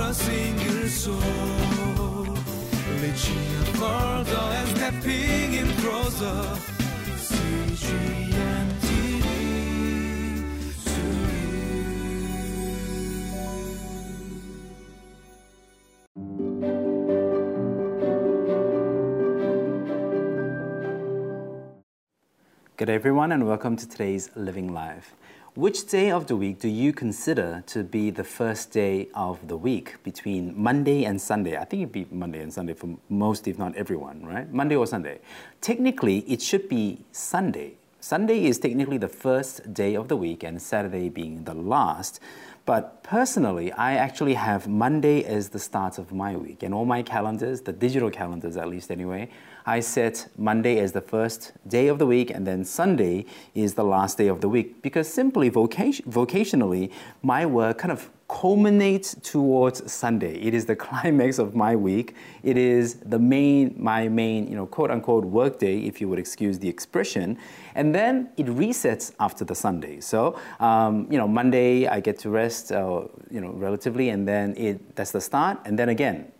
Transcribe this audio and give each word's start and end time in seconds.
a 0.00 0.14
single 0.14 0.88
soul. 0.88 1.16
And 4.58 4.68
stepping 4.76 5.54
in 5.54 5.68
closer. 5.82 6.58
Good 22.76 22.90
everyone, 22.90 23.32
and 23.32 23.46
welcome 23.46 23.76
to 23.76 23.88
today's 23.88 24.30
Living 24.36 24.72
Life. 24.72 25.14
Which 25.56 25.86
day 25.86 26.10
of 26.10 26.26
the 26.26 26.36
week 26.36 26.58
do 26.58 26.68
you 26.68 26.92
consider 26.92 27.64
to 27.68 27.82
be 27.82 28.10
the 28.10 28.24
first 28.24 28.72
day 28.72 29.08
of 29.14 29.48
the 29.48 29.56
week 29.56 29.96
between 30.02 30.52
Monday 30.54 31.06
and 31.06 31.18
Sunday? 31.18 31.56
I 31.56 31.64
think 31.64 31.80
it'd 31.80 31.92
be 31.92 32.06
Monday 32.10 32.42
and 32.42 32.52
Sunday 32.52 32.74
for 32.74 32.90
most, 33.08 33.48
if 33.48 33.58
not 33.58 33.74
everyone, 33.74 34.26
right? 34.26 34.52
Monday 34.52 34.76
or 34.76 34.86
Sunday. 34.86 35.18
Technically, 35.62 36.18
it 36.30 36.42
should 36.42 36.68
be 36.68 37.06
Sunday. 37.10 37.72
Sunday 38.00 38.44
is 38.44 38.58
technically 38.58 38.98
the 38.98 39.08
first 39.08 39.72
day 39.72 39.96
of 39.96 40.08
the 40.08 40.16
week, 40.16 40.42
and 40.42 40.60
Saturday 40.60 41.08
being 41.08 41.44
the 41.44 41.54
last. 41.54 42.20
But 42.66 43.02
personally, 43.02 43.72
I 43.72 43.94
actually 43.94 44.34
have 44.34 44.68
Monday 44.68 45.24
as 45.24 45.48
the 45.48 45.58
start 45.58 45.96
of 45.96 46.12
my 46.12 46.36
week. 46.36 46.64
And 46.64 46.74
all 46.74 46.84
my 46.84 47.02
calendars, 47.02 47.62
the 47.62 47.72
digital 47.72 48.10
calendars 48.10 48.58
at 48.58 48.68
least 48.68 48.90
anyway, 48.90 49.30
I 49.68 49.80
set 49.80 50.28
Monday 50.38 50.78
as 50.78 50.92
the 50.92 51.00
first 51.00 51.52
day 51.66 51.88
of 51.88 51.98
the 51.98 52.06
week 52.06 52.30
and 52.30 52.46
then 52.46 52.64
Sunday 52.64 53.26
is 53.52 53.74
the 53.74 53.82
last 53.82 54.16
day 54.16 54.28
of 54.28 54.40
the 54.40 54.48
week 54.48 54.80
because 54.80 55.12
simply 55.12 55.48
vocation, 55.48 56.08
vocationally, 56.08 56.92
my 57.22 57.46
work 57.46 57.78
kind 57.78 57.90
of 57.90 58.08
culminates 58.28 59.16
towards 59.22 59.90
Sunday. 59.90 60.40
It 60.40 60.54
is 60.54 60.66
the 60.66 60.76
climax 60.86 61.40
of 61.40 61.56
my 61.56 61.74
week. 61.74 62.14
It 62.44 62.56
is 62.56 62.94
the 62.94 63.18
main, 63.18 63.74
my 63.76 64.08
main, 64.08 64.48
you 64.48 64.54
know, 64.54 64.66
quote 64.66 64.92
unquote 64.92 65.24
work 65.24 65.58
day, 65.58 65.80
if 65.80 66.00
you 66.00 66.08
would 66.08 66.20
excuse 66.20 66.60
the 66.60 66.68
expression. 66.68 67.36
And 67.74 67.92
then 67.92 68.30
it 68.36 68.46
resets 68.46 69.14
after 69.18 69.44
the 69.44 69.54
Sunday. 69.56 69.98
So, 69.98 70.38
um, 70.60 71.08
you 71.10 71.18
know, 71.18 71.26
Monday 71.26 71.88
I 71.88 71.98
get 71.98 72.20
to 72.20 72.30
rest, 72.30 72.70
uh, 72.70 73.02
you 73.30 73.40
know, 73.40 73.50
relatively, 73.50 74.10
and 74.10 74.28
then 74.28 74.54
it 74.56 74.94
that's 74.94 75.10
the 75.10 75.20
start. 75.20 75.58
And 75.64 75.76
then 75.76 75.88
again, 75.88 76.30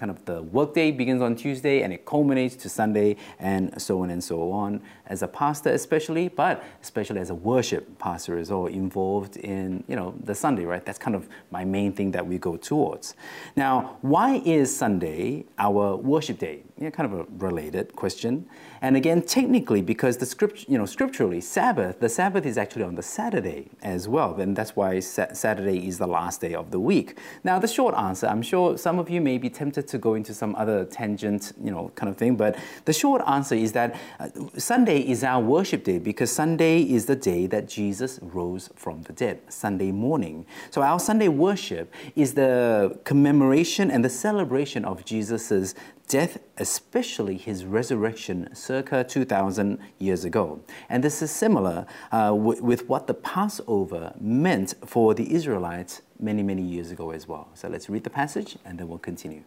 kind 0.00 0.10
of 0.10 0.24
the 0.24 0.40
workday 0.44 0.90
begins 0.90 1.20
on 1.20 1.36
Tuesday 1.36 1.82
and 1.82 1.92
it 1.92 2.06
culminates 2.06 2.56
to 2.56 2.70
Sunday 2.70 3.16
and 3.38 3.80
so 3.80 4.00
on 4.00 4.08
and 4.08 4.24
so 4.24 4.50
on. 4.50 4.80
As 5.06 5.22
a 5.22 5.28
pastor, 5.28 5.70
especially, 5.70 6.28
but 6.28 6.64
especially 6.82 7.20
as 7.20 7.28
a 7.28 7.34
worship 7.34 7.98
pastor 7.98 8.38
is 8.38 8.50
all 8.50 8.66
involved 8.66 9.36
in 9.36 9.84
you 9.88 9.96
know 9.96 10.14
the 10.24 10.34
Sunday, 10.34 10.64
right? 10.64 10.84
That's 10.86 10.98
kind 10.98 11.14
of 11.14 11.28
my 11.50 11.66
main 11.66 11.92
thing 11.92 12.12
that 12.12 12.26
we 12.26 12.38
go 12.38 12.56
towards. 12.56 13.14
Now, 13.56 13.98
why 14.00 14.40
is 14.46 14.74
Sunday 14.74 15.44
our 15.58 15.96
worship 15.96 16.38
day? 16.38 16.62
Kind 16.80 17.12
of 17.12 17.20
a 17.20 17.26
related 17.36 17.94
question. 17.94 18.46
And 18.80 18.96
again, 18.96 19.20
technically, 19.20 19.82
because 19.82 20.16
the 20.16 20.24
script, 20.24 20.64
you 20.66 20.78
know, 20.78 20.86
scripturally, 20.86 21.42
Sabbath, 21.42 22.00
the 22.00 22.08
Sabbath 22.08 22.46
is 22.46 22.56
actually 22.56 22.84
on 22.84 22.94
the 22.94 23.02
Saturday 23.02 23.68
as 23.82 24.08
well, 24.08 24.40
and 24.40 24.56
that's 24.56 24.74
why 24.74 25.00
Saturday 25.00 25.86
is 25.86 25.98
the 25.98 26.06
last 26.06 26.40
day 26.40 26.54
of 26.54 26.70
the 26.70 26.80
week. 26.80 27.18
Now, 27.44 27.58
the 27.58 27.68
short 27.68 27.94
answer, 27.94 28.26
I'm 28.26 28.40
sure 28.40 28.78
some 28.78 28.98
of 28.98 29.10
you 29.10 29.20
may 29.20 29.36
be 29.36 29.50
tempted 29.50 29.86
to 29.90 29.98
go 29.98 30.14
into 30.14 30.34
some 30.34 30.54
other 30.56 30.84
tangent, 30.84 31.52
you 31.62 31.70
know, 31.70 31.90
kind 31.94 32.10
of 32.10 32.16
thing, 32.16 32.36
but 32.36 32.56
the 32.84 32.92
short 32.92 33.22
answer 33.26 33.54
is 33.54 33.72
that 33.72 33.96
uh, 34.18 34.28
Sunday 34.56 35.00
is 35.00 35.22
our 35.22 35.42
worship 35.42 35.84
day 35.84 35.98
because 35.98 36.30
Sunday 36.30 36.82
is 36.82 37.06
the 37.06 37.16
day 37.16 37.46
that 37.46 37.68
Jesus 37.68 38.18
rose 38.22 38.70
from 38.74 39.02
the 39.02 39.12
dead, 39.12 39.40
Sunday 39.48 39.92
morning. 39.92 40.46
So 40.70 40.82
our 40.82 40.98
Sunday 40.98 41.28
worship 41.28 41.92
is 42.16 42.34
the 42.34 42.98
commemoration 43.04 43.90
and 43.90 44.04
the 44.04 44.10
celebration 44.10 44.84
of 44.84 45.04
Jesus's 45.04 45.74
death, 46.10 46.38
especially 46.58 47.36
his 47.36 47.64
resurrection 47.64 48.48
circa 48.52 49.04
2,000 49.04 49.78
years 49.98 50.24
ago. 50.24 50.60
And 50.88 51.04
this 51.04 51.22
is 51.22 51.30
similar 51.30 51.86
uh, 52.10 52.30
w- 52.30 52.62
with 52.62 52.88
what 52.88 53.06
the 53.06 53.14
Passover 53.14 54.12
meant 54.20 54.74
for 54.84 55.14
the 55.14 55.32
Israelites 55.32 56.02
many, 56.18 56.42
many 56.42 56.62
years 56.62 56.90
ago 56.90 57.12
as 57.12 57.28
well. 57.28 57.48
So 57.54 57.68
let's 57.68 57.88
read 57.88 58.02
the 58.02 58.10
passage 58.10 58.58
and 58.64 58.78
then 58.78 58.88
we'll 58.88 58.98
continue. 58.98 59.44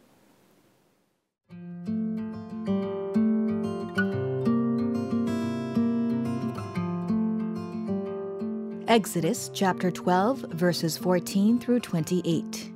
Exodus 8.94 9.50
chapter 9.56 9.90
12, 9.90 10.52
verses 10.52 11.00
14 11.00 11.58
through 11.58 11.80
28. 11.80 12.72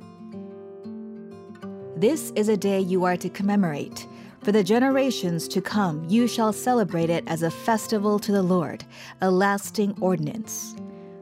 This 1.95 2.31
is 2.31 2.49
a 2.49 2.57
day 2.57 2.79
you 2.79 3.03
are 3.03 3.15
to 3.15 3.29
commemorate. 3.29 4.07
For 4.41 4.51
the 4.51 4.63
generations 4.63 5.47
to 5.49 5.61
come, 5.61 6.03
you 6.09 6.27
shall 6.27 6.51
celebrate 6.51 7.11
it 7.11 7.23
as 7.27 7.43
a 7.43 7.51
festival 7.51 8.17
to 8.17 8.31
the 8.31 8.41
Lord, 8.41 8.83
a 9.21 9.29
lasting 9.29 9.95
ordinance. 10.01 10.75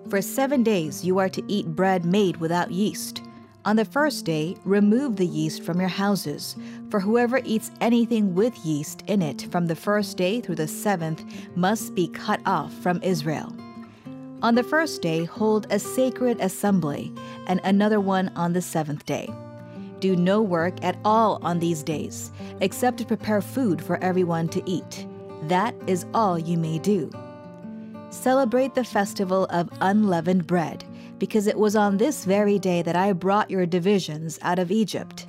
For 0.09 0.22
seven 0.22 0.63
days 0.63 1.03
you 1.03 1.17
are 1.19 1.28
to 1.28 1.44
eat 1.50 1.75
bread 1.75 2.05
made 2.05 2.38
without 2.38 2.72
yeast. 2.72 3.22
On 3.66 3.75
the 3.75 3.84
first 3.84 4.23
day, 4.23 4.55
remove 4.63 5.17
the 5.17 5.28
yeast 5.28 5.61
from 5.63 5.78
your 5.78 5.89
houses, 5.89 6.55
for 6.89 7.01
whoever 7.01 7.41
eats 7.44 7.69
anything 7.81 8.34
with 8.34 8.57
yeast 8.59 9.03
in 9.07 9.22
it 9.22 9.51
from 9.51 9.67
the 9.67 9.75
first 9.75 10.16
day 10.16 10.39
through 10.39 10.55
the 10.55 10.69
seventh 10.69 11.25
must 11.57 11.94
be 11.95 12.07
cut 12.07 12.39
off 12.45 12.72
from 12.75 13.03
Israel. 13.03 13.53
On 14.45 14.53
the 14.53 14.61
first 14.61 15.01
day, 15.01 15.23
hold 15.25 15.66
a 15.72 15.79
sacred 15.79 16.39
assembly, 16.39 17.11
and 17.47 17.59
another 17.63 18.00
one 18.00 18.29
on 18.35 18.53
the 18.53 18.61
seventh 18.61 19.03
day 19.03 19.28
do 20.01 20.16
no 20.16 20.39
work 20.39 20.75
at 20.83 21.00
all 21.03 21.39
on 21.41 21.57
these 21.57 21.81
days, 21.81 22.31
except 22.61 23.00
to 23.00 23.05
prepare 23.07 23.41
food 23.41 23.81
for 23.84 23.97
everyone 24.03 24.47
to 24.50 24.61
eat. 24.69 25.07
That 25.45 25.73
is 25.88 26.05
all 26.13 26.38
you 26.38 26.59
may 26.59 26.78
do. 26.78 27.09
Celebrate 28.11 28.75
the 28.75 28.84
festival 28.84 29.47
of 29.50 29.67
unleavened 29.81 30.45
bread, 30.45 30.84
because 31.17 31.47
it 31.47 31.57
was 31.57 31.75
on 31.75 31.97
this 31.97 32.23
very 32.23 32.59
day 32.59 32.84
that 32.84 32.95
I 32.95 33.13
brought 33.13 33.50
your 33.50 33.66
divisions 33.66 34.38
out 34.44 34.59
of 34.59 34.69
Egypt. 34.69 35.25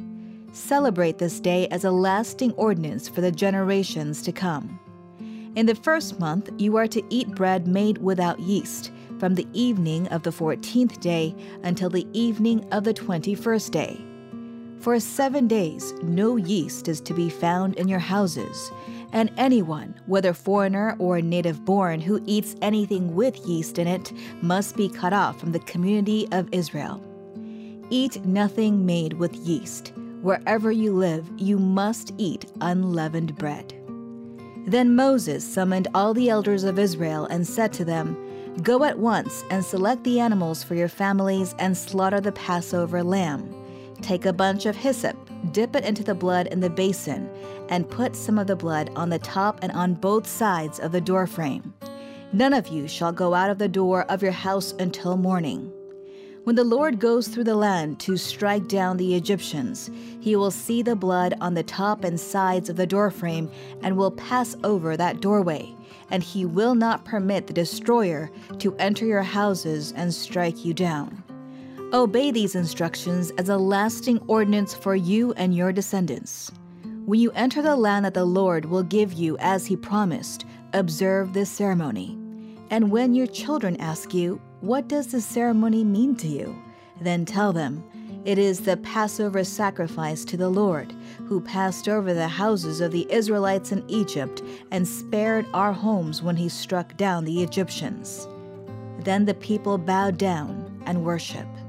Celebrate 0.53 1.17
this 1.17 1.41
day 1.41 1.69
as 1.69 1.85
a 1.85 1.91
lasting 1.91 2.53
ordinance 2.53 3.09
for 3.09 3.23
the 3.23 3.33
generations 3.33 4.21
to 4.25 4.33
come. 4.33 4.79
In 5.55 5.65
the 5.65 5.75
first 5.75 6.21
month, 6.21 6.51
you 6.59 6.77
are 6.77 6.89
to 6.89 7.03
eat 7.09 7.35
bread 7.35 7.67
made 7.67 7.97
without 7.97 8.39
yeast, 8.41 8.93
from 9.19 9.35
the 9.35 9.47
evening 9.53 10.07
of 10.09 10.23
the 10.23 10.33
fourteenth 10.33 11.01
day 11.01 11.35
until 11.63 11.91
the 11.91 12.07
evening 12.13 12.67
of 12.73 12.85
the 12.85 12.95
twenty 12.95 13.35
first 13.35 13.73
day. 13.73 14.01
For 14.81 15.01
seven 15.01 15.49
days, 15.49 15.95
no 16.03 16.37
yeast 16.37 16.87
is 16.87 17.01
to 17.01 17.15
be 17.15 17.31
found 17.31 17.75
in 17.77 17.89
your 17.89 17.99
houses, 17.99 18.71
and 19.13 19.33
anyone, 19.37 19.99
whether 20.07 20.35
foreigner 20.35 20.95
or 20.99 21.21
native 21.23 21.65
born, 21.65 22.01
who 22.01 22.23
eats 22.27 22.55
anything 22.61 23.15
with 23.15 23.39
yeast 23.47 23.79
in 23.79 23.89
it 23.89 24.13
must 24.43 24.77
be 24.77 24.89
cut 24.89 25.13
off 25.13 25.41
from 25.41 25.53
the 25.53 25.61
community 25.61 26.29
of 26.31 26.49
Israel. 26.53 27.03
Eat 27.89 28.25
nothing 28.27 28.85
made 28.85 29.15
with 29.15 29.35
yeast. 29.37 29.93
Wherever 30.21 30.71
you 30.71 30.93
live, 30.93 31.31
you 31.39 31.59
must 31.59 32.13
eat 32.19 32.47
unleavened 32.61 33.37
bread. 33.37 33.73
Then 34.67 34.97
Moses 34.97 35.47
summoned 35.47 35.87
all 35.95 36.13
the 36.13 36.29
elders 36.29 36.65
of 36.65 36.79
Israel 36.79 37.27
and 37.27 37.47
said 37.47 37.73
to 37.75 37.85
them, 37.85 38.17
Go 38.63 38.85
at 38.85 38.99
once 38.99 39.45
and 39.51 39.63
select 39.63 40.03
the 40.03 40.19
animals 40.19 40.63
for 40.63 40.75
your 40.75 40.89
families 40.89 41.55
and 41.59 41.77
slaughter 41.77 42.23
the 42.23 42.33
Passover 42.33 43.03
lamb. 43.03 43.55
Take 44.01 44.25
a 44.25 44.33
bunch 44.33 44.65
of 44.65 44.75
hyssop, 44.75 45.17
dip 45.53 45.77
it 45.77 45.85
into 45.85 46.03
the 46.03 46.15
blood 46.15 46.47
in 46.47 46.61
the 46.61 46.71
basin, 46.71 47.29
and 47.69 47.89
put 47.89 48.17
some 48.17 48.39
of 48.39 48.47
the 48.47 48.57
blood 48.57 48.91
on 48.97 49.11
the 49.11 49.19
top 49.19 49.59
and 49.61 49.73
on 49.73 49.93
both 49.93 50.27
sides 50.27 50.81
of 50.81 50.93
the 50.93 51.03
doorframe. 51.03 51.75
None 52.33 52.55
of 52.55 52.69
you 52.69 52.89
shall 52.89 53.13
go 53.13 53.35
out 53.35 53.51
of 53.51 53.59
the 53.59 53.69
door 53.69 54.05
of 54.05 54.23
your 54.23 54.33
house 54.33 54.73
until 54.79 55.19
morning. 55.19 55.71
When 56.47 56.55
the 56.55 56.63
Lord 56.63 57.01
goes 57.01 57.27
through 57.27 57.43
the 57.43 57.57
land 57.57 57.99
to 57.99 58.17
strike 58.17 58.69
down 58.69 58.99
the 58.99 59.17
Egyptians, 59.17 59.91
he 60.21 60.37
will 60.37 60.53
see 60.53 60.81
the 60.81 60.95
blood 60.95 61.35
on 61.41 61.55
the 61.55 61.65
top 61.65 62.05
and 62.05 62.21
sides 62.21 62.69
of 62.69 62.77
the 62.77 62.87
doorframe 62.87 63.51
and 63.83 63.97
will 63.97 64.13
pass 64.13 64.55
over 64.63 64.97
that 64.97 65.21
doorway, 65.21 65.75
and 66.09 66.23
he 66.23 66.45
will 66.45 66.77
not 66.77 67.05
permit 67.05 67.49
the 67.49 67.53
destroyer 67.53 68.31
to 68.61 68.77
enter 68.77 69.05
your 69.05 69.23
houses 69.23 69.93
and 69.97 70.15
strike 70.15 70.65
you 70.65 70.73
down. 70.73 71.21
Obey 71.93 72.31
these 72.31 72.55
instructions 72.55 73.33
as 73.39 73.49
a 73.49 73.57
lasting 73.57 74.21
ordinance 74.29 74.73
for 74.73 74.95
you 74.95 75.33
and 75.33 75.53
your 75.53 75.73
descendants. 75.73 76.53
When 77.07 77.19
you 77.19 77.33
enter 77.33 77.61
the 77.61 77.75
land 77.75 78.05
that 78.05 78.15
the 78.15 78.25
Lord 78.25 78.67
will 78.67 78.85
give 78.85 79.13
you 79.15 79.37
as 79.41 79.67
he 79.67 79.75
promised, 79.75 80.47
observe 80.75 81.33
this 81.33 81.51
ceremony. 81.51 82.17
And 82.71 82.93
when 82.93 83.15
your 83.15 83.27
children 83.27 83.77
ask 83.81 84.15
you, 84.15 84.41
What 84.67 84.89
does 84.89 85.07
this 85.07 85.25
ceremony 85.25 85.85
mean 85.85 86.17
to 86.17 86.27
you? 86.27 86.61
then 87.01 87.25
tell 87.25 87.53
them, 87.53 87.85
It 88.25 88.37
is 88.37 88.59
the 88.59 88.77
Passover 88.79 89.45
sacrifice 89.45 90.25
to 90.25 90.37
the 90.37 90.49
Lord, 90.49 90.93
who 91.29 91.41
passed 91.41 91.89
over 91.89 92.13
the 92.13 92.27
houses 92.27 92.81
of 92.81 92.91
the 92.91 93.07
Israelites 93.09 93.71
in 93.71 93.89
Egypt 93.89 94.43
and 94.73 94.89
spared 94.89 95.47
our 95.55 95.73
homes 95.73 96.21
when 96.21 96.35
he 96.35 96.49
struck 96.49 96.97
down 96.97 97.25
the 97.25 97.45
Egyptians. 97.45 98.27
Then 98.99 99.25
the 99.25 99.35
people 99.35 99.79
bowed 99.79 100.19
down 100.19 100.83
and 100.85 101.05
worshiped. 101.05 101.63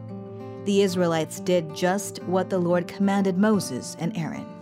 The 0.65 0.81
Israelites 0.81 1.39
did 1.39 1.75
just 1.75 2.23
what 2.23 2.49
the 2.49 2.57
Lord 2.57 2.87
commanded 2.87 3.37
Moses 3.37 3.95
and 3.99 4.17
Aaron. 4.17 4.56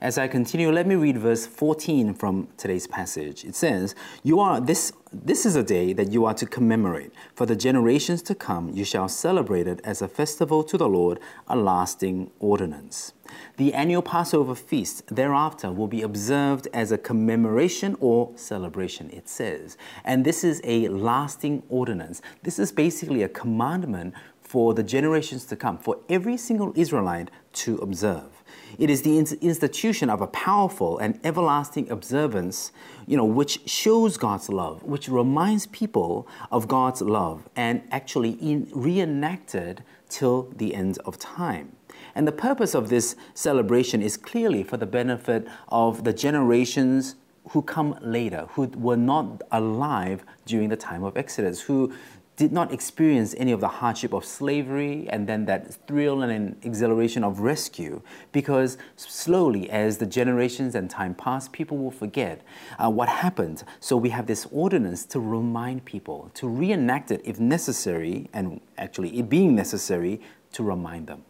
As 0.00 0.16
I 0.16 0.28
continue, 0.28 0.72
let 0.72 0.86
me 0.86 0.94
read 0.94 1.18
verse 1.18 1.44
14 1.44 2.14
from 2.14 2.48
today's 2.56 2.86
passage. 2.86 3.44
It 3.44 3.54
says, 3.54 3.94
"You 4.22 4.40
are 4.40 4.58
this 4.58 4.92
this 5.12 5.44
is 5.44 5.56
a 5.56 5.62
day 5.62 5.92
that 5.92 6.10
you 6.10 6.24
are 6.24 6.32
to 6.34 6.46
commemorate. 6.46 7.12
For 7.34 7.44
the 7.44 7.54
generations 7.54 8.22
to 8.22 8.34
come, 8.34 8.70
you 8.70 8.84
shall 8.84 9.08
celebrate 9.08 9.66
it 9.66 9.80
as 9.84 10.00
a 10.00 10.08
festival 10.08 10.62
to 10.64 10.78
the 10.78 10.88
Lord, 10.88 11.20
a 11.48 11.56
lasting 11.56 12.30
ordinance." 12.38 13.12
The 13.58 13.74
annual 13.74 14.00
Passover 14.00 14.54
feast 14.54 15.02
thereafter 15.08 15.70
will 15.70 15.86
be 15.86 16.00
observed 16.00 16.66
as 16.72 16.90
a 16.90 16.98
commemoration 16.98 17.94
or 18.00 18.30
celebration, 18.36 19.10
it 19.12 19.28
says. 19.28 19.76
And 20.02 20.24
this 20.24 20.42
is 20.44 20.62
a 20.64 20.88
lasting 20.88 21.62
ordinance. 21.68 22.22
This 22.42 22.58
is 22.58 22.72
basically 22.72 23.22
a 23.22 23.28
commandment 23.28 24.14
for 24.50 24.74
the 24.74 24.82
generations 24.82 25.44
to 25.44 25.54
come, 25.54 25.78
for 25.78 25.96
every 26.08 26.36
single 26.36 26.72
Israelite 26.74 27.30
to 27.52 27.76
observe. 27.76 28.42
It 28.80 28.90
is 28.90 29.02
the 29.02 29.16
institution 29.16 30.10
of 30.10 30.20
a 30.20 30.26
powerful 30.26 30.98
and 30.98 31.20
everlasting 31.22 31.88
observance, 31.88 32.72
you 33.06 33.16
know, 33.16 33.24
which 33.24 33.60
shows 33.70 34.16
God's 34.16 34.48
love, 34.48 34.82
which 34.82 35.08
reminds 35.08 35.68
people 35.68 36.26
of 36.50 36.66
God's 36.66 37.00
love, 37.00 37.48
and 37.54 37.82
actually 37.92 38.30
in, 38.30 38.68
reenacted 38.74 39.84
till 40.08 40.52
the 40.56 40.74
end 40.74 40.98
of 41.04 41.16
time. 41.16 41.76
And 42.16 42.26
the 42.26 42.32
purpose 42.32 42.74
of 42.74 42.88
this 42.88 43.14
celebration 43.34 44.02
is 44.02 44.16
clearly 44.16 44.64
for 44.64 44.76
the 44.76 44.86
benefit 44.86 45.46
of 45.68 46.02
the 46.02 46.12
generations 46.12 47.14
who 47.50 47.62
come 47.62 47.96
later, 48.00 48.46
who 48.50 48.66
were 48.76 48.96
not 48.96 49.42
alive 49.52 50.24
during 50.44 50.70
the 50.70 50.76
time 50.76 51.04
of 51.04 51.16
Exodus, 51.16 51.60
who 51.62 51.92
did 52.40 52.52
not 52.52 52.72
experience 52.72 53.34
any 53.36 53.52
of 53.52 53.60
the 53.60 53.68
hardship 53.68 54.14
of 54.14 54.24
slavery 54.24 55.06
and 55.10 55.26
then 55.26 55.44
that 55.44 55.74
thrill 55.86 56.22
and 56.22 56.56
exhilaration 56.64 57.22
of 57.22 57.40
rescue 57.40 58.00
because 58.32 58.78
slowly 58.96 59.68
as 59.68 59.98
the 59.98 60.06
generations 60.06 60.74
and 60.74 60.88
time 60.88 61.14
pass 61.14 61.48
people 61.48 61.76
will 61.76 61.90
forget 61.90 62.40
uh, 62.78 62.88
what 62.88 63.10
happened. 63.10 63.62
So 63.78 63.94
we 63.94 64.08
have 64.08 64.26
this 64.26 64.46
ordinance 64.50 65.04
to 65.12 65.20
remind 65.20 65.84
people 65.84 66.30
to 66.32 66.48
reenact 66.48 67.10
it 67.10 67.20
if 67.26 67.38
necessary 67.38 68.30
and 68.32 68.62
actually 68.78 69.18
it 69.18 69.28
being 69.28 69.54
necessary 69.54 70.22
to 70.52 70.62
remind 70.62 71.08
them 71.08 71.22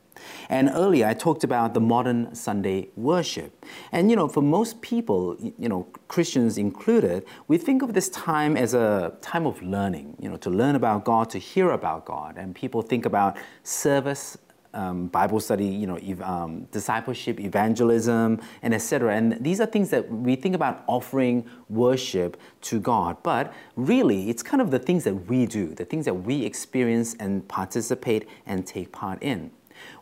and 0.48 0.70
earlier 0.72 1.06
I 1.06 1.14
talked 1.14 1.44
about 1.44 1.74
the 1.74 1.80
modern 1.80 2.34
Sunday 2.34 2.88
worship. 2.96 3.64
And 3.92 4.10
you 4.10 4.16
know, 4.16 4.28
for 4.28 4.42
most 4.42 4.80
people, 4.82 5.36
you 5.40 5.68
know, 5.68 5.86
Christians 6.08 6.58
included, 6.58 7.24
we 7.48 7.58
think 7.58 7.82
of 7.82 7.94
this 7.94 8.08
time 8.08 8.56
as 8.56 8.74
a 8.74 9.12
time 9.20 9.46
of 9.46 9.62
learning, 9.62 10.16
you 10.20 10.28
know, 10.28 10.36
to 10.38 10.50
learn 10.50 10.74
about 10.74 11.04
God, 11.04 11.30
to 11.30 11.38
hear 11.38 11.70
about 11.70 12.04
God. 12.04 12.36
And 12.36 12.54
people 12.54 12.82
think 12.82 13.06
about 13.06 13.36
service 13.62 14.36
um, 14.74 15.08
Bible 15.08 15.40
study, 15.40 15.66
you 15.66 15.86
know, 15.86 15.96
ev- 15.96 16.22
um, 16.22 16.64
discipleship, 16.70 17.40
evangelism, 17.40 18.40
and 18.62 18.74
etc. 18.74 19.14
And 19.16 19.42
these 19.42 19.60
are 19.60 19.66
things 19.66 19.90
that 19.90 20.10
we 20.10 20.36
think 20.36 20.54
about 20.54 20.84
offering 20.86 21.48
worship 21.68 22.36
to 22.62 22.80
God. 22.80 23.16
But 23.22 23.52
really, 23.76 24.30
it's 24.30 24.42
kind 24.42 24.60
of 24.60 24.70
the 24.70 24.78
things 24.78 25.04
that 25.04 25.14
we 25.28 25.46
do, 25.46 25.74
the 25.74 25.84
things 25.84 26.04
that 26.04 26.14
we 26.14 26.44
experience 26.44 27.14
and 27.18 27.46
participate 27.48 28.28
and 28.46 28.66
take 28.66 28.92
part 28.92 29.22
in. 29.22 29.50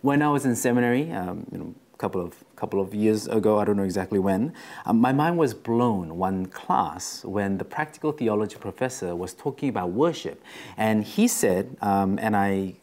When 0.01 0.23
I 0.23 0.29
was 0.29 0.45
in 0.45 0.57
seminary, 0.57 1.11
um, 1.13 1.47
you 1.53 1.59
know, 1.59 1.75
a 1.95 1.97
couple 1.97 2.21
of 2.21 2.45
couple 2.57 2.81
of 2.81 2.95
years 2.95 3.29
ago, 3.29 3.59
I 3.59 3.65
don't 3.65 3.77
know 3.77 3.85
exactly 3.85 4.19
when, 4.19 4.53
um, 4.87 5.01
my 5.01 5.13
mind 5.13 5.39
was 5.39 5.55
blown 5.55 6.17
one 6.17 6.47
class 6.47 7.25
when 7.25 7.59
the 7.59 7.65
practical 7.65 8.13
theology 8.13 8.57
professor 8.57 9.15
was 9.15 9.35
talking 9.35 9.69
about 9.69 9.91
worship, 9.91 10.43
and 10.77 11.05
he 11.05 11.29
said, 11.29 11.77
um, 11.81 12.19
and 12.21 12.37
I, 12.37 12.75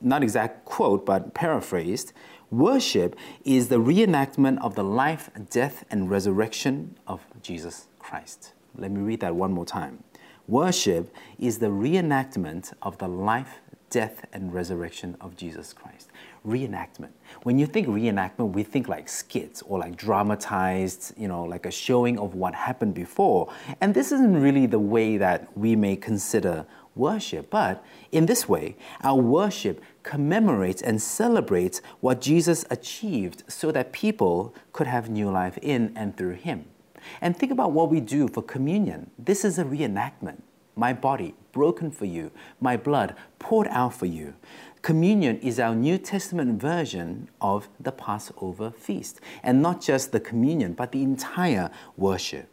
not 0.00 0.22
exact 0.22 0.64
quote, 0.64 1.06
but 1.06 1.34
paraphrased. 1.34 2.12
Worship 2.50 3.16
is 3.44 3.68
the 3.68 3.80
reenactment 3.80 4.60
of 4.60 4.76
the 4.76 4.84
life, 4.84 5.30
death, 5.50 5.84
and 5.90 6.08
resurrection 6.08 6.96
of 7.06 7.26
Jesus 7.42 7.88
Christ. 7.98 8.52
Let 8.76 8.92
me 8.92 9.00
read 9.00 9.20
that 9.20 9.34
one 9.34 9.52
more 9.52 9.66
time. 9.66 10.04
Worship 10.46 11.12
is 11.40 11.58
the 11.58 11.66
reenactment 11.66 12.72
of 12.82 12.98
the 12.98 13.08
life, 13.08 13.58
death, 13.96 14.26
and 14.34 14.52
resurrection 14.52 15.16
of 15.22 15.34
Jesus 15.36 15.72
Christ 15.72 16.10
reenactment. 16.46 17.12
When 17.44 17.58
you 17.58 17.66
think 17.66 17.88
reenactment, 17.88 18.52
we 18.52 18.62
think 18.62 18.88
like 18.88 19.08
skits 19.08 19.62
or 19.62 19.78
like 19.78 19.96
dramatized, 19.96 21.14
you 21.16 21.28
know, 21.28 21.44
like 21.44 21.64
a 21.64 21.70
showing 21.70 22.18
of 22.18 22.34
what 22.34 22.54
happened 22.54 22.94
before. 22.94 23.50
And 23.80 23.94
this 23.94 24.12
isn't 24.12 24.40
really 24.40 24.66
the 24.66 24.78
way 24.78 25.16
that 25.16 25.56
we 25.56 25.74
may 25.76 25.96
consider 25.96 26.66
worship. 26.94 27.48
But 27.48 27.82
in 28.12 28.26
this 28.26 28.46
way, 28.46 28.76
our 29.02 29.20
worship 29.20 29.82
commemorates 30.02 30.82
and 30.82 31.00
celebrates 31.00 31.80
what 32.00 32.20
Jesus 32.20 32.66
achieved 32.70 33.44
so 33.48 33.72
that 33.72 33.92
people 33.92 34.54
could 34.74 34.86
have 34.86 35.08
new 35.08 35.30
life 35.30 35.58
in 35.62 35.92
and 35.96 36.14
through 36.16 36.34
him. 36.34 36.66
And 37.22 37.34
think 37.34 37.50
about 37.50 37.72
what 37.72 37.90
we 37.90 38.00
do 38.00 38.28
for 38.28 38.42
communion. 38.42 39.10
This 39.18 39.42
is 39.42 39.58
a 39.58 39.64
reenactment. 39.64 40.42
My 40.76 40.92
body 40.92 41.34
broken 41.52 41.90
for 41.90 42.04
you, 42.04 42.30
my 42.60 42.76
blood 42.76 43.16
poured 43.38 43.66
out 43.68 43.94
for 43.94 44.04
you. 44.06 44.34
Communion 44.82 45.38
is 45.40 45.58
our 45.58 45.74
New 45.74 45.96
Testament 45.98 46.60
version 46.60 47.28
of 47.40 47.68
the 47.80 47.90
Passover 47.90 48.70
feast. 48.70 49.20
And 49.42 49.62
not 49.62 49.80
just 49.80 50.12
the 50.12 50.20
communion, 50.20 50.74
but 50.74 50.92
the 50.92 51.02
entire 51.02 51.70
worship. 51.96 52.48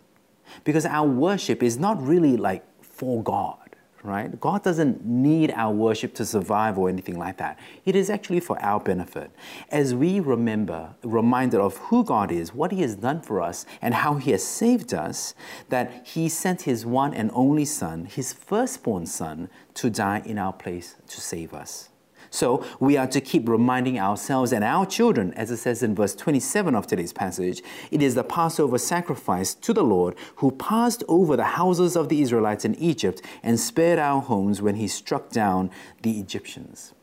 Because 0.64 0.86
our 0.86 1.08
worship 1.08 1.62
is 1.62 1.78
not 1.78 2.02
really 2.02 2.38
like 2.38 2.64
for 2.82 3.22
God, 3.22 3.63
right? 4.04 4.40
God 4.40 4.64
doesn't 4.64 5.06
need 5.06 5.52
our 5.52 5.74
worship 5.74 6.14
to 6.16 6.26
survive 6.26 6.78
or 6.78 6.90
anything 6.90 7.18
like 7.18 7.38
that. 7.38 7.58
It 7.86 7.96
is 7.96 8.10
actually 8.10 8.42
for 8.42 8.62
our 8.62 8.80
benefit. 8.80 9.32
As 9.70 9.96
we 9.96 10.20
remember, 10.20 10.94
reminded 11.04 11.60
of 11.60 11.78
who 11.78 12.04
God 12.04 12.32
is, 12.32 12.54
what 12.54 12.72
He 12.72 12.82
has 12.82 12.96
done 12.96 13.22
for 13.22 13.42
us, 13.42 13.66
and 13.82 13.94
how 13.94 14.16
He 14.16 14.32
has 14.32 14.44
saved 14.44 14.94
us, 14.94 15.34
that 15.70 16.06
He 16.06 16.28
sent 16.30 16.64
His 16.64 16.86
one 16.86 17.14
and 17.14 17.32
only 17.34 17.66
Son, 17.66 18.06
His 18.06 18.34
firstborn 18.34 19.06
Son, 19.06 19.50
to 19.76 19.90
die 19.90 20.22
in 20.26 20.38
our 20.38 20.54
place 20.54 20.96
to 21.08 21.22
save 21.22 21.54
us. 21.54 21.90
So 22.34 22.66
we 22.80 22.98
are 22.98 23.06
to 23.06 23.22
keep 23.22 23.48
reminding 23.48 24.00
ourselves 24.00 24.52
and 24.52 24.64
our 24.64 24.88
children, 24.88 25.36
as 25.36 25.52
it 25.52 25.58
says 25.58 25.84
in 25.84 25.94
verse 25.94 26.16
27 26.16 26.74
of 26.74 26.88
today's 26.88 27.14
passage, 27.14 27.62
it 27.92 28.02
is 28.02 28.16
the 28.16 28.24
Passover 28.24 28.80
sacrifice 28.80 29.54
to 29.54 29.72
the 29.72 29.84
Lord 29.84 30.16
who 30.38 30.50
passed 30.50 31.04
over 31.08 31.38
the 31.38 31.44
houses 31.44 31.96
of 31.96 32.10
the 32.10 32.24
Israelites 32.24 32.66
in 32.66 32.74
Egypt 32.76 33.22
and 33.44 33.60
spared 33.60 34.00
our 34.00 34.20
homes 34.20 34.64
when 34.64 34.78
he 34.78 34.88
struck 34.88 35.30
down 35.30 35.70
the 36.02 36.20
Egyptians. 36.20 36.96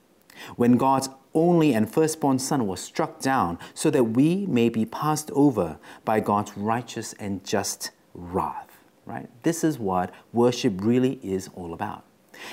When 0.57 0.77
God's 0.77 1.09
only 1.33 1.75
and 1.75 1.89
firstborn 1.89 2.41
son 2.41 2.67
was 2.67 2.81
struck 2.81 3.21
down 3.21 3.57
so 3.73 3.89
that 3.89 4.03
we 4.03 4.47
may 4.47 4.69
be 4.69 4.85
passed 4.85 5.31
over 5.31 5.79
by 6.05 6.19
God's 6.19 6.57
righteous 6.57 7.13
and 7.21 7.45
just 7.45 7.93
wrath, 8.15 8.79
right? 9.07 9.29
This 9.45 9.63
is 9.63 9.79
what 9.79 10.13
worship 10.33 10.75
really 10.79 11.21
is 11.23 11.49
all 11.55 11.73
about. 11.73 12.05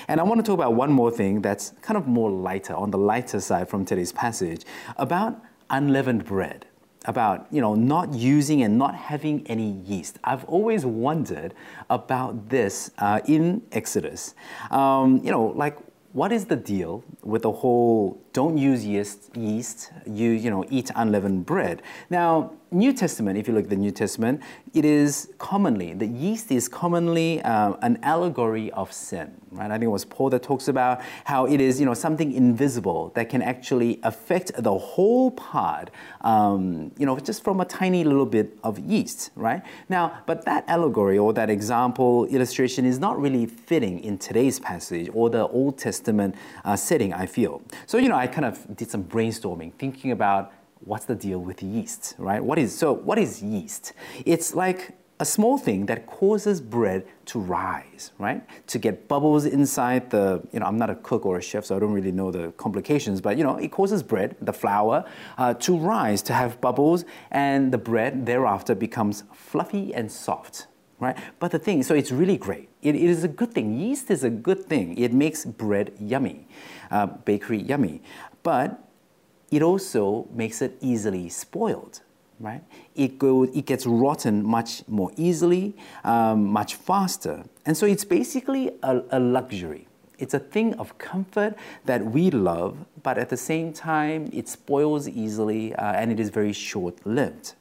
And 0.08 0.20
I 0.20 0.22
want 0.22 0.38
to 0.40 0.42
talk 0.42 0.54
about 0.54 0.74
one 0.74 0.92
more 0.92 1.10
thing 1.10 1.42
that's 1.42 1.72
kind 1.82 1.96
of 1.96 2.06
more 2.06 2.30
lighter, 2.30 2.74
on 2.74 2.90
the 2.90 2.98
lighter 2.98 3.40
side 3.40 3.68
from 3.68 3.84
today's 3.84 4.12
passage, 4.12 4.64
about 4.96 5.42
unleavened 5.70 6.24
bread 6.24 6.66
about 7.04 7.46
you 7.50 7.60
know 7.60 7.74
not 7.74 8.12
using 8.12 8.62
and 8.62 8.76
not 8.76 8.94
having 8.94 9.46
any 9.46 9.72
yeast. 9.86 10.18
I've 10.24 10.44
always 10.44 10.84
wondered 10.84 11.54
about 11.88 12.48
this 12.48 12.90
uh, 12.98 13.20
in 13.26 13.62
Exodus. 13.72 14.34
Um, 14.70 15.20
you 15.24 15.30
know, 15.30 15.46
like 15.46 15.78
what 16.12 16.32
is 16.32 16.46
the 16.46 16.56
deal 16.56 17.04
with 17.22 17.42
the 17.42 17.52
whole 17.52 18.20
don't 18.32 18.58
use 18.58 18.84
yeast, 18.84 19.36
yeast 19.36 19.92
you 20.06 20.30
you 20.30 20.50
know 20.50 20.64
eat 20.70 20.90
unleavened 20.96 21.46
bread? 21.46 21.82
Now 22.10 22.52
New 22.70 22.92
Testament, 22.92 23.38
if 23.38 23.48
you 23.48 23.54
look 23.54 23.64
at 23.64 23.70
the 23.70 23.76
New 23.76 23.90
Testament, 23.90 24.42
it 24.74 24.84
is 24.84 25.32
commonly, 25.38 25.94
the 25.94 26.06
yeast 26.06 26.50
is 26.50 26.68
commonly 26.68 27.40
uh, 27.42 27.72
an 27.80 27.98
allegory 28.02 28.70
of 28.72 28.92
sin, 28.92 29.32
right? 29.50 29.70
I 29.70 29.74
think 29.74 29.84
it 29.84 29.88
was 29.88 30.04
Paul 30.04 30.28
that 30.30 30.42
talks 30.42 30.68
about 30.68 31.00
how 31.24 31.46
it 31.46 31.60
is, 31.60 31.80
you 31.80 31.86
know, 31.86 31.94
something 31.94 32.30
invisible 32.32 33.10
that 33.14 33.30
can 33.30 33.40
actually 33.40 34.00
affect 34.02 34.52
the 34.62 34.76
whole 34.76 35.30
part, 35.30 35.90
um, 36.20 36.92
you 36.98 37.06
know, 37.06 37.18
just 37.18 37.42
from 37.42 37.60
a 37.60 37.64
tiny 37.64 38.04
little 38.04 38.26
bit 38.26 38.58
of 38.62 38.78
yeast, 38.78 39.30
right? 39.34 39.62
Now, 39.88 40.22
but 40.26 40.44
that 40.44 40.64
allegory 40.68 41.16
or 41.16 41.32
that 41.32 41.48
example 41.48 42.26
illustration 42.26 42.84
is 42.84 42.98
not 42.98 43.18
really 43.18 43.46
fitting 43.46 44.00
in 44.00 44.18
today's 44.18 44.60
passage 44.60 45.08
or 45.14 45.30
the 45.30 45.48
Old 45.48 45.78
Testament 45.78 46.34
uh, 46.64 46.76
setting, 46.76 47.14
I 47.14 47.24
feel. 47.24 47.62
So, 47.86 47.96
you 47.96 48.10
know, 48.10 48.16
I 48.16 48.26
kind 48.26 48.44
of 48.44 48.76
did 48.76 48.90
some 48.90 49.04
brainstorming, 49.04 49.72
thinking 49.74 50.10
about 50.10 50.52
what's 50.80 51.04
the 51.04 51.14
deal 51.14 51.38
with 51.38 51.62
yeast, 51.62 52.14
right? 52.18 52.42
What 52.42 52.58
is 52.58 52.76
so 52.76 52.92
what 52.92 53.18
is 53.18 53.42
yeast? 53.42 53.92
It's 54.24 54.54
like 54.54 54.94
a 55.20 55.24
small 55.24 55.58
thing 55.58 55.86
that 55.86 56.06
causes 56.06 56.60
bread 56.60 57.04
to 57.26 57.40
rise, 57.40 58.12
right? 58.18 58.42
To 58.68 58.78
get 58.78 59.08
bubbles 59.08 59.46
inside 59.46 60.10
the, 60.10 60.40
you 60.52 60.60
know, 60.60 60.66
I'm 60.66 60.78
not 60.78 60.90
a 60.90 60.94
cook 60.94 61.26
or 61.26 61.38
a 61.38 61.42
chef, 61.42 61.64
so 61.64 61.76
I 61.76 61.80
don't 61.80 61.92
really 61.92 62.12
know 62.12 62.30
the 62.30 62.52
complications, 62.52 63.20
but 63.20 63.36
you 63.36 63.42
know, 63.42 63.56
it 63.56 63.72
causes 63.72 64.02
bread, 64.02 64.36
the 64.40 64.52
flour, 64.52 65.04
uh, 65.36 65.54
to 65.54 65.76
rise, 65.76 66.22
to 66.22 66.32
have 66.32 66.60
bubbles, 66.60 67.04
and 67.32 67.72
the 67.72 67.78
bread 67.78 68.26
thereafter 68.26 68.76
becomes 68.76 69.24
fluffy 69.32 69.92
and 69.92 70.10
soft. 70.10 70.68
right? 71.00 71.16
But 71.38 71.50
the 71.50 71.58
thing, 71.58 71.82
so 71.82 71.94
it's 71.94 72.12
really 72.12 72.36
great. 72.36 72.68
It, 72.82 72.94
it 72.94 73.02
is 73.02 73.24
a 73.24 73.28
good 73.28 73.52
thing. 73.52 73.78
Yeast 73.78 74.10
is 74.10 74.24
a 74.24 74.30
good 74.30 74.64
thing. 74.64 74.96
It 74.98 75.12
makes 75.12 75.44
bread 75.44 75.92
yummy, 75.98 76.46
uh, 76.90 77.06
bakery 77.06 77.62
yummy. 77.62 78.02
But 78.42 78.87
it 79.50 79.62
also 79.62 80.28
makes 80.32 80.60
it 80.62 80.76
easily 80.80 81.28
spoiled, 81.28 82.00
right? 82.38 82.62
It, 82.94 83.18
goes, 83.18 83.48
it 83.54 83.66
gets 83.66 83.86
rotten 83.86 84.44
much 84.44 84.86
more 84.88 85.10
easily, 85.16 85.76
um, 86.04 86.46
much 86.46 86.74
faster. 86.74 87.44
And 87.64 87.76
so 87.76 87.86
it's 87.86 88.04
basically 88.04 88.70
a, 88.82 89.02
a 89.10 89.20
luxury. 89.20 89.88
It's 90.18 90.34
a 90.34 90.38
thing 90.38 90.74
of 90.74 90.98
comfort 90.98 91.54
that 91.84 92.04
we 92.04 92.30
love, 92.30 92.76
but 93.02 93.18
at 93.18 93.28
the 93.28 93.36
same 93.36 93.72
time, 93.72 94.28
it 94.32 94.48
spoils 94.48 95.08
easily 95.08 95.74
uh, 95.74 95.92
and 95.92 96.10
it 96.10 96.18
is 96.18 96.28
very 96.30 96.52
short 96.52 97.06
lived. 97.06 97.54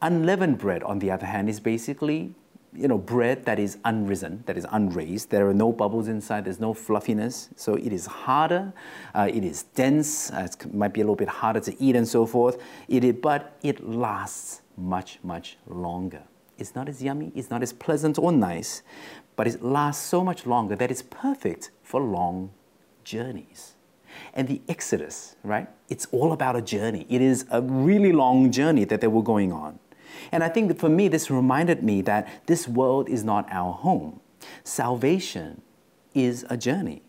Unleavened 0.00 0.58
bread, 0.58 0.82
on 0.82 0.98
the 0.98 1.10
other 1.10 1.26
hand, 1.26 1.48
is 1.48 1.60
basically 1.60 2.34
you 2.76 2.88
know, 2.88 2.98
bread 2.98 3.44
that 3.46 3.58
is 3.58 3.78
unrisen, 3.84 4.44
that 4.46 4.56
is 4.56 4.66
unraised. 4.70 5.30
There 5.30 5.48
are 5.48 5.54
no 5.54 5.72
bubbles 5.72 6.08
inside. 6.08 6.44
There's 6.44 6.60
no 6.60 6.74
fluffiness. 6.74 7.48
So 7.56 7.74
it 7.74 7.92
is 7.92 8.06
harder. 8.06 8.72
Uh, 9.14 9.28
it 9.32 9.44
is 9.44 9.64
dense. 9.74 10.30
Uh, 10.30 10.48
it 10.50 10.74
might 10.74 10.92
be 10.92 11.00
a 11.00 11.04
little 11.04 11.16
bit 11.16 11.28
harder 11.28 11.60
to 11.60 11.82
eat 11.82 11.96
and 11.96 12.06
so 12.06 12.26
forth. 12.26 12.62
But 13.22 13.56
it 13.62 13.86
lasts 13.86 14.62
much, 14.76 15.18
much 15.22 15.56
longer. 15.66 16.22
It's 16.58 16.74
not 16.74 16.88
as 16.88 17.02
yummy. 17.02 17.32
It's 17.34 17.50
not 17.50 17.62
as 17.62 17.72
pleasant 17.72 18.18
or 18.18 18.32
nice, 18.32 18.82
but 19.36 19.46
it 19.46 19.62
lasts 19.62 20.04
so 20.06 20.24
much 20.24 20.46
longer 20.46 20.76
that 20.76 20.90
it's 20.90 21.02
perfect 21.02 21.70
for 21.82 22.00
long 22.00 22.50
journeys. 23.04 23.74
And 24.32 24.48
the 24.48 24.62
Exodus, 24.68 25.36
right? 25.42 25.68
It's 25.88 26.06
all 26.06 26.32
about 26.32 26.56
a 26.56 26.62
journey. 26.62 27.06
It 27.10 27.20
is 27.20 27.44
a 27.50 27.60
really 27.60 28.12
long 28.12 28.50
journey 28.50 28.84
that 28.84 29.00
they 29.02 29.06
were 29.06 29.22
going 29.22 29.52
on. 29.52 29.78
And 30.32 30.42
I 30.44 30.48
think 30.48 30.68
that 30.68 30.78
for 30.78 30.88
me, 30.88 31.08
this 31.08 31.30
reminded 31.30 31.82
me 31.82 32.02
that 32.02 32.28
this 32.46 32.68
world 32.68 33.08
is 33.08 33.24
not 33.24 33.46
our 33.50 33.72
home. 33.72 34.20
Salvation 34.64 35.62
is 36.14 36.44
a 36.48 36.56
journey. 36.56 37.02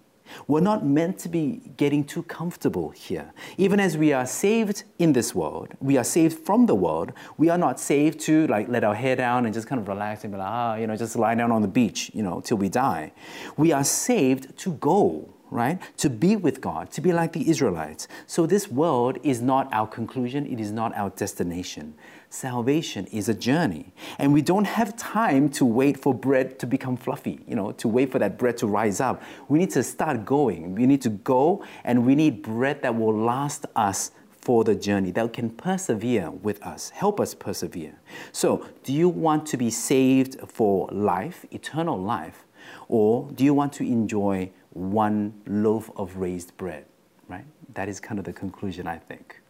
We're 0.48 0.62
not 0.62 0.86
meant 0.86 1.18
to 1.20 1.30
be 1.30 1.62
getting 1.78 2.04
too 2.04 2.24
comfortable 2.24 2.90
here. 2.90 3.32
Even 3.58 3.80
as 3.80 3.98
we 3.98 4.14
are 4.14 4.26
saved 4.26 4.84
in 5.00 5.14
this 5.14 5.34
world, 5.34 5.70
we 5.80 5.98
are 5.98 6.04
saved 6.04 6.40
from 6.46 6.66
the 6.66 6.76
world, 6.76 7.14
we 7.38 7.50
are 7.50 7.58
not 7.58 7.80
saved 7.80 8.20
to 8.22 8.48
like 8.48 8.68
let 8.68 8.84
our 8.84 8.96
hair 8.96 9.16
down 9.16 9.46
and 9.46 9.54
just 9.54 9.68
kind 9.68 9.80
of 9.80 9.88
relax 9.88 10.24
and 10.24 10.34
be 10.34 10.40
like, 10.40 10.48
ah, 10.50 10.76
you 10.76 10.88
know, 10.88 10.96
just 10.96 11.16
lie 11.16 11.36
down 11.36 11.52
on 11.52 11.62
the 11.62 11.68
beach, 11.68 12.12
you 12.14 12.24
know, 12.24 12.42
till 12.42 12.58
we 12.58 12.70
die. 12.70 13.12
We 13.56 13.72
are 13.72 13.84
saved 13.84 14.58
to 14.60 14.74
go 14.74 15.34
right? 15.50 15.82
To 15.98 16.10
be 16.10 16.36
with 16.36 16.62
God, 16.62 16.92
to 16.92 17.02
be 17.02 17.14
like 17.14 17.34
the 17.34 17.50
Israelites. 17.50 18.08
So 18.26 18.46
this 18.46 18.70
world 18.70 19.18
is 19.24 19.42
not 19.42 19.72
our 19.74 19.88
conclusion, 19.88 20.46
it 20.46 20.60
is 20.60 20.72
not 20.72 20.96
our 20.96 21.10
destination. 21.12 21.96
Salvation 22.30 23.06
is 23.08 23.30
a 23.30 23.34
journey. 23.34 23.94
And 24.20 24.34
we 24.34 24.42
don't 24.42 24.66
have 24.66 24.98
time 24.98 25.50
to 25.52 25.66
wait 25.66 25.98
for 25.98 26.14
bread 26.14 26.60
to 26.60 26.68
become 26.68 26.98
fluffy, 26.98 27.40
you 27.48 27.56
know, 27.56 27.72
to 27.74 27.88
wait 27.88 28.12
for 28.12 28.20
that 28.20 28.38
bread 28.38 28.58
to 28.58 28.68
rise 28.68 29.00
up. 29.00 29.22
We 29.48 29.60
need 29.60 29.72
to 29.72 29.84
start 29.84 30.26
going. 30.26 30.76
We 30.76 30.86
need 30.86 31.02
to 31.04 31.10
go 31.10 31.64
and 31.84 32.06
we 32.06 32.16
need 32.16 32.42
bread 32.42 32.82
that 32.82 32.96
will 32.96 33.18
last 33.18 33.66
us 33.76 34.12
for 34.48 34.64
the 34.64 34.76
journey, 34.76 35.12
that 35.12 35.34
can 35.34 35.50
persevere 35.50 36.32
with 36.32 36.66
us, 36.66 36.90
help 36.92 37.20
us 37.20 37.34
persevere. 37.34 38.00
So, 38.32 38.66
do 38.86 38.94
you 38.94 39.10
want 39.10 39.46
to 39.48 39.58
be 39.58 39.70
saved 39.70 40.38
for 40.48 40.88
life, 40.90 41.46
eternal 41.52 42.02
life, 42.02 42.46
or 42.88 43.30
do 43.36 43.44
you 43.44 43.54
want 43.54 43.74
to 43.74 43.84
enjoy 43.84 44.50
one 44.78 45.34
loaf 45.48 45.90
of 45.96 46.18
raised 46.18 46.56
bread, 46.58 46.86
right? 47.28 47.46
That 47.74 47.90
is 47.90 48.00
kind 48.00 48.20
of 48.20 48.26
the 48.26 48.34
conclusion, 48.34 48.88
I 48.88 48.98
think. 48.98 49.42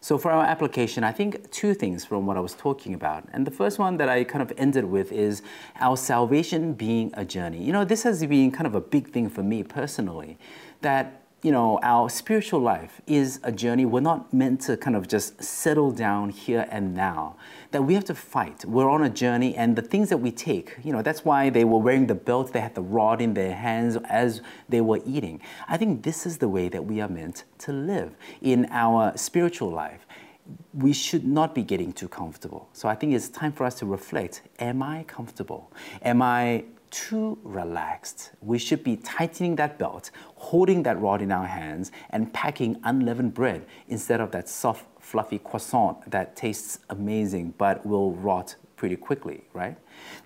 So 0.00 0.18
for 0.18 0.30
our 0.30 0.44
application, 0.44 1.02
I 1.02 1.12
think 1.12 1.50
two 1.50 1.72
things 1.72 2.04
from 2.04 2.26
what 2.26 2.36
I 2.36 2.40
was 2.40 2.52
talking 2.52 2.92
about. 2.92 3.26
And 3.32 3.46
the 3.46 3.50
first 3.50 3.78
one 3.78 3.96
that 3.96 4.10
I 4.10 4.22
kind 4.24 4.42
of 4.42 4.52
ended 4.58 4.84
with 4.84 5.10
is 5.12 5.40
our 5.80 5.96
salvation 5.96 6.74
being 6.74 7.10
a 7.14 7.24
journey. 7.24 7.62
You 7.62 7.72
know, 7.72 7.86
this 7.86 8.02
has 8.02 8.26
been 8.26 8.50
kind 8.50 8.66
of 8.66 8.74
a 8.74 8.82
big 8.82 9.12
thing 9.12 9.30
for 9.30 9.42
me 9.42 9.62
personally, 9.62 10.36
that 10.82 11.23
you 11.44 11.52
know, 11.52 11.78
our 11.82 12.08
spiritual 12.08 12.58
life 12.58 13.02
is 13.06 13.38
a 13.42 13.52
journey. 13.52 13.84
We're 13.84 14.00
not 14.00 14.32
meant 14.32 14.62
to 14.62 14.78
kind 14.78 14.96
of 14.96 15.06
just 15.06 15.44
settle 15.44 15.90
down 15.90 16.30
here 16.30 16.66
and 16.70 16.94
now. 16.94 17.36
That 17.70 17.82
we 17.82 17.92
have 17.92 18.06
to 18.06 18.14
fight. 18.14 18.64
We're 18.64 18.88
on 18.88 19.02
a 19.02 19.10
journey, 19.10 19.54
and 19.54 19.76
the 19.76 19.82
things 19.82 20.08
that 20.08 20.16
we 20.16 20.30
take, 20.30 20.74
you 20.82 20.90
know, 20.90 21.02
that's 21.02 21.22
why 21.22 21.50
they 21.50 21.64
were 21.64 21.78
wearing 21.78 22.06
the 22.06 22.14
belt, 22.14 22.54
they 22.54 22.60
had 22.60 22.74
the 22.74 22.80
rod 22.80 23.20
in 23.20 23.34
their 23.34 23.54
hands 23.54 23.98
as 24.08 24.40
they 24.70 24.80
were 24.80 25.00
eating. 25.04 25.42
I 25.68 25.76
think 25.76 26.02
this 26.02 26.24
is 26.24 26.38
the 26.38 26.48
way 26.48 26.70
that 26.70 26.86
we 26.86 27.02
are 27.02 27.08
meant 27.08 27.44
to 27.58 27.72
live 27.72 28.16
in 28.40 28.66
our 28.70 29.14
spiritual 29.16 29.70
life 29.70 30.06
we 30.74 30.92
should 30.92 31.26
not 31.26 31.54
be 31.54 31.62
getting 31.62 31.90
too 31.90 32.06
comfortable. 32.06 32.68
So 32.74 32.86
I 32.86 32.94
think 32.94 33.14
it's 33.14 33.30
time 33.30 33.50
for 33.50 33.64
us 33.64 33.76
to 33.76 33.86
reflect 33.86 34.42
Am 34.58 34.82
I 34.82 35.04
comfortable? 35.04 35.72
Am 36.02 36.20
I 36.20 36.64
too 36.94 37.36
relaxed. 37.42 38.30
We 38.40 38.58
should 38.58 38.84
be 38.84 38.96
tightening 38.96 39.56
that 39.56 39.78
belt, 39.78 40.12
holding 40.36 40.84
that 40.84 41.00
rod 41.00 41.20
in 41.20 41.32
our 41.32 41.46
hands, 41.46 41.90
and 42.10 42.32
packing 42.32 42.80
unleavened 42.84 43.34
bread 43.34 43.66
instead 43.88 44.20
of 44.20 44.30
that 44.30 44.48
soft, 44.48 44.86
fluffy 45.00 45.40
croissant 45.40 46.08
that 46.12 46.36
tastes 46.36 46.78
amazing 46.90 47.54
but 47.58 47.84
will 47.84 48.12
rot 48.12 48.54
pretty 48.76 48.94
quickly, 48.94 49.42
right? 49.52 49.76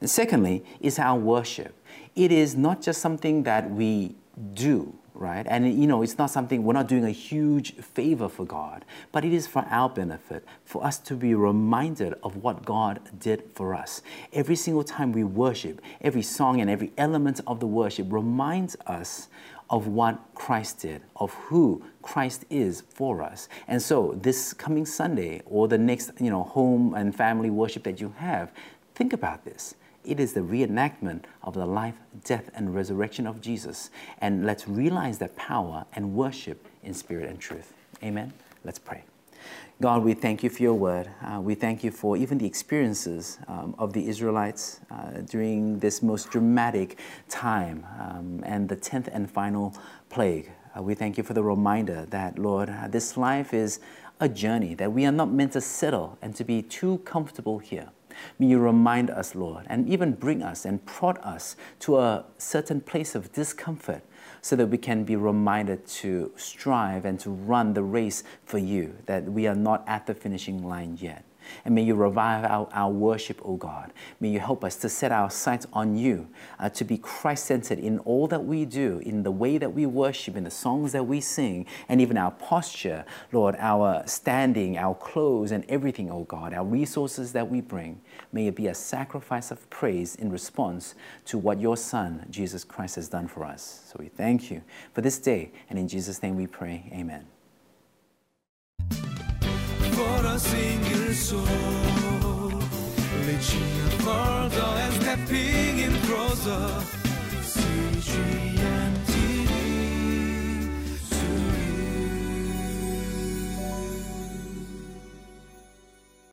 And 0.00 0.10
secondly, 0.10 0.62
is 0.80 0.98
our 0.98 1.18
worship. 1.18 1.74
It 2.14 2.30
is 2.30 2.54
not 2.54 2.82
just 2.82 3.00
something 3.00 3.44
that 3.44 3.70
we 3.70 4.16
do, 4.52 4.94
right? 5.18 5.46
And 5.48 5.80
you 5.80 5.86
know, 5.86 6.02
it's 6.02 6.16
not 6.16 6.30
something 6.30 6.62
we're 6.62 6.72
not 6.72 6.86
doing 6.86 7.04
a 7.04 7.10
huge 7.10 7.74
favor 7.74 8.28
for 8.28 8.46
God, 8.46 8.84
but 9.12 9.24
it 9.24 9.32
is 9.32 9.46
for 9.46 9.66
our 9.68 9.88
benefit, 9.88 10.44
for 10.64 10.84
us 10.84 10.98
to 10.98 11.14
be 11.14 11.34
reminded 11.34 12.14
of 12.22 12.36
what 12.36 12.64
God 12.64 13.00
did 13.18 13.42
for 13.54 13.74
us. 13.74 14.00
Every 14.32 14.56
single 14.56 14.84
time 14.84 15.12
we 15.12 15.24
worship, 15.24 15.82
every 16.00 16.22
song 16.22 16.60
and 16.60 16.70
every 16.70 16.92
element 16.96 17.40
of 17.46 17.58
the 17.60 17.66
worship 17.66 18.06
reminds 18.10 18.76
us 18.86 19.28
of 19.70 19.86
what 19.86 20.18
Christ 20.34 20.80
did, 20.80 21.02
of 21.16 21.34
who 21.34 21.82
Christ 22.00 22.44
is 22.48 22.82
for 22.88 23.22
us. 23.22 23.48
And 23.66 23.82
so 23.82 24.18
this 24.22 24.54
coming 24.54 24.86
Sunday 24.86 25.42
or 25.44 25.68
the 25.68 25.76
next, 25.76 26.12
you 26.20 26.30
know, 26.30 26.44
home 26.44 26.94
and 26.94 27.14
family 27.14 27.50
worship 27.50 27.82
that 27.82 28.00
you 28.00 28.14
have, 28.18 28.50
think 28.94 29.12
about 29.12 29.44
this. 29.44 29.74
It 30.04 30.20
is 30.20 30.32
the 30.32 30.40
reenactment 30.40 31.24
of 31.42 31.54
the 31.54 31.66
life, 31.66 31.96
death, 32.24 32.50
and 32.54 32.74
resurrection 32.74 33.26
of 33.26 33.40
Jesus. 33.40 33.90
And 34.20 34.46
let's 34.46 34.66
realize 34.66 35.18
that 35.18 35.36
power 35.36 35.84
and 35.94 36.14
worship 36.14 36.66
in 36.82 36.94
spirit 36.94 37.28
and 37.28 37.38
truth. 37.38 37.74
Amen. 38.02 38.32
Let's 38.64 38.78
pray. 38.78 39.04
God, 39.80 40.02
we 40.02 40.14
thank 40.14 40.42
you 40.42 40.50
for 40.50 40.62
your 40.62 40.74
word. 40.74 41.08
Uh, 41.22 41.40
we 41.40 41.54
thank 41.54 41.84
you 41.84 41.92
for 41.92 42.16
even 42.16 42.38
the 42.38 42.46
experiences 42.46 43.38
um, 43.46 43.76
of 43.78 43.92
the 43.92 44.08
Israelites 44.08 44.80
uh, 44.90 45.20
during 45.20 45.78
this 45.78 46.02
most 46.02 46.30
dramatic 46.30 46.98
time 47.28 47.86
um, 48.00 48.42
and 48.44 48.68
the 48.68 48.76
10th 48.76 49.08
and 49.12 49.30
final 49.30 49.76
plague. 50.10 50.50
Uh, 50.76 50.82
we 50.82 50.94
thank 50.94 51.16
you 51.16 51.22
for 51.22 51.32
the 51.32 51.42
reminder 51.44 52.06
that, 52.06 52.38
Lord, 52.38 52.70
uh, 52.70 52.88
this 52.88 53.16
life 53.16 53.54
is 53.54 53.78
a 54.20 54.28
journey, 54.28 54.74
that 54.74 54.92
we 54.92 55.06
are 55.06 55.12
not 55.12 55.30
meant 55.30 55.52
to 55.52 55.60
settle 55.60 56.18
and 56.20 56.34
to 56.34 56.44
be 56.44 56.60
too 56.60 56.98
comfortable 56.98 57.58
here. 57.58 57.90
May 58.38 58.46
you 58.46 58.58
remind 58.58 59.10
us, 59.10 59.34
Lord, 59.34 59.66
and 59.68 59.88
even 59.88 60.12
bring 60.12 60.42
us 60.42 60.64
and 60.64 60.84
prod 60.86 61.18
us 61.22 61.56
to 61.80 61.98
a 61.98 62.24
certain 62.38 62.80
place 62.80 63.14
of 63.14 63.32
discomfort 63.32 64.02
so 64.40 64.56
that 64.56 64.66
we 64.66 64.78
can 64.78 65.04
be 65.04 65.16
reminded 65.16 65.86
to 65.86 66.32
strive 66.36 67.04
and 67.04 67.18
to 67.20 67.30
run 67.30 67.74
the 67.74 67.82
race 67.82 68.24
for 68.44 68.58
you, 68.58 68.96
that 69.06 69.24
we 69.24 69.46
are 69.46 69.54
not 69.54 69.84
at 69.86 70.06
the 70.06 70.14
finishing 70.14 70.62
line 70.62 70.96
yet. 71.00 71.24
And 71.64 71.74
may 71.74 71.82
you 71.82 71.94
revive 71.94 72.44
our, 72.44 72.68
our 72.72 72.90
worship, 72.90 73.40
O 73.44 73.56
God. 73.56 73.92
May 74.20 74.28
you 74.28 74.40
help 74.40 74.64
us 74.64 74.76
to 74.76 74.88
set 74.88 75.12
our 75.12 75.30
sights 75.30 75.66
on 75.72 75.96
you, 75.96 76.28
uh, 76.58 76.68
to 76.70 76.84
be 76.84 76.98
Christ 76.98 77.46
centered 77.46 77.78
in 77.78 77.98
all 78.00 78.26
that 78.28 78.44
we 78.44 78.64
do, 78.64 79.00
in 79.04 79.22
the 79.22 79.30
way 79.30 79.58
that 79.58 79.72
we 79.74 79.86
worship, 79.86 80.36
in 80.36 80.44
the 80.44 80.50
songs 80.50 80.92
that 80.92 81.04
we 81.04 81.20
sing, 81.20 81.66
and 81.88 82.00
even 82.00 82.16
our 82.16 82.30
posture, 82.30 83.04
Lord, 83.32 83.56
our 83.58 84.02
standing, 84.06 84.76
our 84.76 84.94
clothes, 84.94 85.52
and 85.52 85.64
everything, 85.68 86.10
O 86.10 86.24
God, 86.24 86.52
our 86.52 86.64
resources 86.64 87.32
that 87.32 87.50
we 87.50 87.60
bring. 87.60 88.00
May 88.32 88.46
it 88.48 88.56
be 88.56 88.66
a 88.66 88.74
sacrifice 88.74 89.50
of 89.50 89.68
praise 89.70 90.14
in 90.14 90.30
response 90.30 90.94
to 91.26 91.38
what 91.38 91.60
your 91.60 91.76
Son, 91.76 92.26
Jesus 92.30 92.64
Christ, 92.64 92.96
has 92.96 93.08
done 93.08 93.28
for 93.28 93.44
us. 93.44 93.84
So 93.86 93.96
we 93.98 94.08
thank 94.08 94.50
you 94.50 94.62
for 94.92 95.00
this 95.00 95.18
day, 95.18 95.52
and 95.70 95.78
in 95.78 95.88
Jesus' 95.88 96.22
name 96.22 96.36
we 96.36 96.46
pray. 96.46 96.90
Amen. 96.92 97.37
Våra 99.98 100.38
singelsorg 100.38 101.48
Reaching 103.26 103.90
further 103.98 104.70
and 104.84 104.94
stepping 104.94 105.78
in 105.78 105.92
closer 106.06 106.68
CG 107.42 108.57